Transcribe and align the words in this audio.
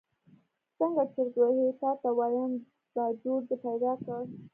څنګه 0.77 1.03
چرت 1.13 1.35
وهې 1.39 1.67
تا 1.81 1.91
ته 2.01 2.09
وایم، 2.17 2.51
باجوړ 2.95 3.41
دې 3.49 3.57
پیدا 3.65 3.91
کړ. 4.03 4.21